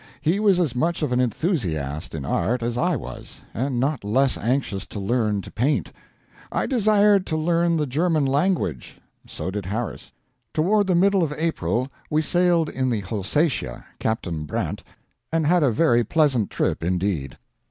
He 0.19 0.39
was 0.39 0.59
as 0.59 0.73
much 0.75 1.03
of 1.03 1.11
an 1.11 1.19
enthusiast 1.21 2.15
in 2.15 2.25
art 2.25 2.63
as 2.63 2.75
I 2.75 2.95
was, 2.95 3.41
and 3.53 3.79
not 3.79 4.03
less 4.03 4.35
anxious 4.35 4.87
to 4.87 4.99
learn 4.99 5.43
to 5.43 5.51
paint. 5.51 5.91
I 6.51 6.65
desired 6.65 7.27
to 7.27 7.37
learn 7.37 7.77
the 7.77 7.85
German 7.85 8.25
language; 8.25 8.97
so 9.27 9.51
did 9.51 9.67
Harris. 9.67 10.11
Toward 10.55 10.87
the 10.87 10.95
middle 10.95 11.21
of 11.21 11.31
April 11.37 11.87
we 12.09 12.23
sailed 12.23 12.67
in 12.67 12.89
the 12.89 13.01
HOLSATIA, 13.01 13.85
Captain 13.99 14.45
Brandt, 14.45 14.83
and 15.31 15.45
had 15.45 15.61
a 15.61 15.69
very 15.69 16.03
pleasant 16.03 16.49
trip, 16.49 16.83
indeed. 16.83 17.37